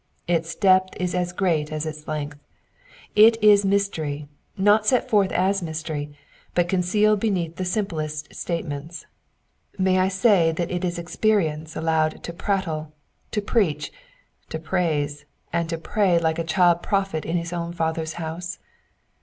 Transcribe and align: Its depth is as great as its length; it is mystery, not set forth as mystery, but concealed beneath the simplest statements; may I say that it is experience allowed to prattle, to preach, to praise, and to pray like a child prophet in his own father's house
Its 0.27 0.55
depth 0.55 0.95
is 0.99 1.13
as 1.13 1.31
great 1.31 1.71
as 1.71 1.85
its 1.85 2.07
length; 2.07 2.39
it 3.15 3.37
is 3.43 3.63
mystery, 3.63 4.27
not 4.57 4.83
set 4.87 5.07
forth 5.07 5.31
as 5.31 5.61
mystery, 5.61 6.11
but 6.55 6.67
concealed 6.67 7.19
beneath 7.19 7.57
the 7.57 7.63
simplest 7.65 8.33
statements; 8.33 9.05
may 9.77 9.99
I 9.99 10.07
say 10.07 10.51
that 10.53 10.71
it 10.71 10.83
is 10.83 10.97
experience 10.97 11.75
allowed 11.75 12.23
to 12.23 12.33
prattle, 12.33 12.91
to 13.29 13.43
preach, 13.43 13.91
to 14.49 14.57
praise, 14.57 15.25
and 15.53 15.69
to 15.69 15.77
pray 15.77 16.17
like 16.17 16.39
a 16.39 16.43
child 16.43 16.81
prophet 16.81 17.23
in 17.23 17.37
his 17.37 17.53
own 17.53 17.71
father's 17.71 18.13
house 18.13 18.57